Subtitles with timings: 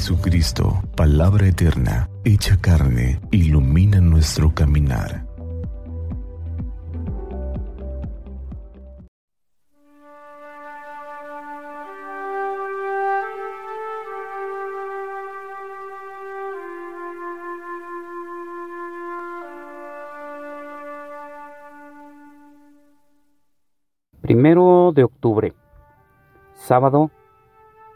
[0.00, 5.26] Jesucristo, palabra eterna, hecha carne, ilumina nuestro caminar.
[24.22, 25.52] Primero de octubre,
[26.54, 27.10] sábado,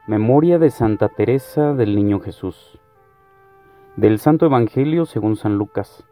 [0.06, 2.78] memoria de Santa Teresa del Niño Jesús.
[3.96, 6.04] Del Santo Evangelio según San Lucas.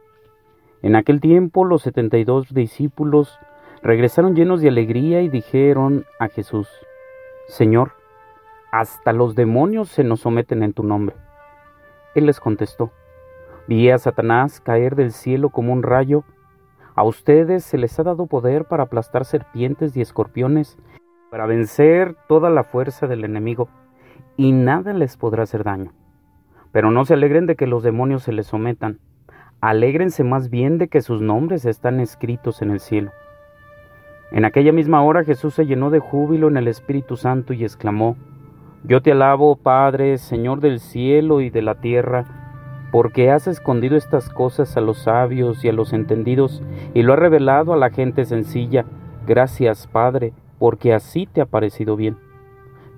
[0.80, 3.38] En aquel tiempo los setenta y dos discípulos
[3.82, 6.70] regresaron llenos de alegría y dijeron a Jesús,
[7.48, 7.92] Señor,
[8.70, 11.14] hasta los demonios se nos someten en tu nombre.
[12.14, 12.92] Él les contestó,
[13.68, 16.24] vi a Satanás caer del cielo como un rayo,
[16.94, 20.78] a ustedes se les ha dado poder para aplastar serpientes y escorpiones,
[21.30, 23.68] para vencer toda la fuerza del enemigo,
[24.36, 25.92] y nada les podrá hacer daño.
[26.72, 28.98] Pero no se alegren de que los demonios se les sometan,
[29.60, 33.12] alégrense más bien de que sus nombres están escritos en el cielo.
[34.32, 38.16] En aquella misma hora Jesús se llenó de júbilo en el Espíritu Santo y exclamó,
[38.82, 42.24] Yo te alabo, Padre, Señor del cielo y de la tierra,
[42.90, 46.62] porque has escondido estas cosas a los sabios y a los entendidos,
[46.94, 48.86] y lo has revelado a la gente sencilla.
[49.26, 52.16] Gracias, Padre, porque así te ha parecido bien.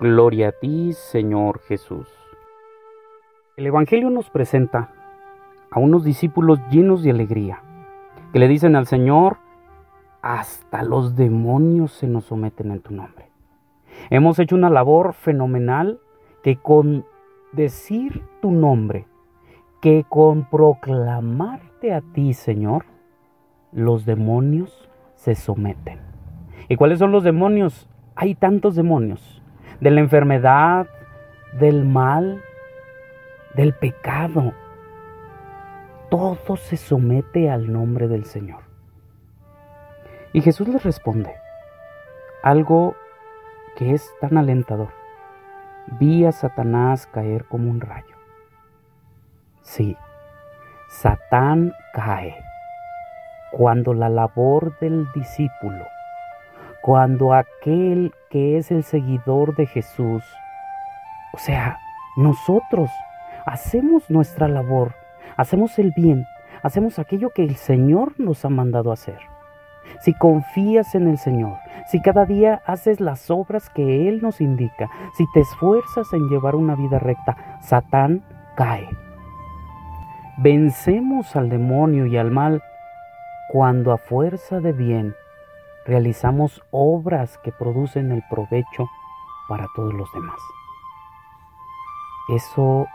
[0.00, 2.06] Gloria a ti, Señor Jesús.
[3.56, 4.92] El Evangelio nos presenta
[5.72, 7.64] a unos discípulos llenos de alegría,
[8.32, 9.38] que le dicen al Señor,
[10.22, 13.28] hasta los demonios se nos someten en tu nombre.
[14.08, 15.98] Hemos hecho una labor fenomenal
[16.44, 17.04] que con
[17.52, 19.08] decir tu nombre
[19.80, 22.84] que con proclamarte a ti, Señor,
[23.72, 25.98] los demonios se someten.
[26.68, 27.88] ¿Y cuáles son los demonios?
[28.14, 29.42] Hay tantos demonios.
[29.80, 30.88] De la enfermedad,
[31.52, 32.42] del mal,
[33.54, 34.52] del pecado.
[36.10, 38.62] Todo se somete al nombre del Señor.
[40.32, 41.34] Y Jesús les responde
[42.42, 42.94] algo
[43.76, 44.88] que es tan alentador
[45.98, 48.16] vi a Satanás caer como un rayo.
[49.62, 49.96] Sí,
[50.88, 52.36] Satán cae
[53.52, 55.86] cuando la labor del discípulo,
[56.82, 60.22] cuando aquel que es el seguidor de Jesús,
[61.32, 61.78] o sea,
[62.16, 62.90] nosotros
[63.46, 64.94] hacemos nuestra labor,
[65.36, 66.26] hacemos el bien,
[66.62, 69.18] hacemos aquello que el Señor nos ha mandado hacer
[70.00, 74.90] si confías en el Señor, si cada día haces las obras que Él nos indica,
[75.16, 78.22] si te esfuerzas en llevar una vida recta, Satán
[78.56, 78.88] cae.
[80.36, 82.62] Vencemos al demonio y al mal
[83.48, 85.14] cuando a fuerza de bien
[85.88, 88.90] realizamos obras que producen el provecho
[89.48, 90.38] para todos los demás.
[92.28, 92.86] Eso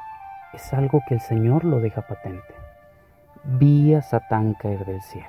[0.54, 2.54] es algo que el Señor lo deja patente.
[3.44, 5.28] Vi a Satán caer del cielo.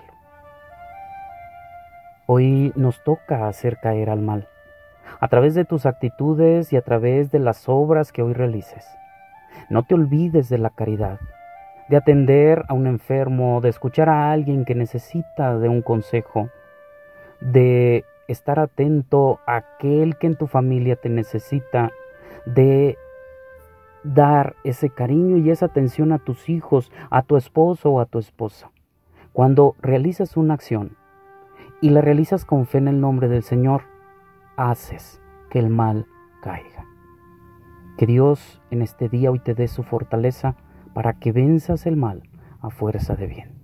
[2.26, 4.46] Hoy nos toca hacer caer al mal,
[5.18, 8.86] a través de tus actitudes y a través de las obras que hoy realices.
[9.70, 11.18] No te olvides de la caridad,
[11.88, 16.50] de atender a un enfermo, de escuchar a alguien que necesita de un consejo,
[17.44, 21.92] de estar atento a aquel que en tu familia te necesita,
[22.46, 22.98] de
[24.02, 28.18] dar ese cariño y esa atención a tus hijos, a tu esposo o a tu
[28.18, 28.70] esposa.
[29.32, 30.96] Cuando realizas una acción,
[31.84, 33.82] y la realizas con fe en el nombre del Señor,
[34.56, 36.06] haces que el mal
[36.40, 36.86] caiga.
[37.98, 40.56] Que Dios en este día hoy te dé su fortaleza
[40.94, 42.22] para que venzas el mal
[42.62, 43.63] a fuerza de bien.